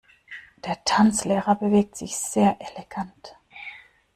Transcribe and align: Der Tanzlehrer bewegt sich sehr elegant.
Der 0.65 0.83
Tanzlehrer 0.83 1.53
bewegt 1.53 1.95
sich 1.95 2.15
sehr 2.17 2.57
elegant. 2.59 3.37